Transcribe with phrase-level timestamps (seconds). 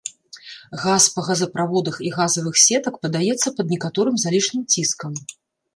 [0.83, 5.13] Газ па газаправодах і газавых сетак падаецца пад некаторым залішнім ціскам.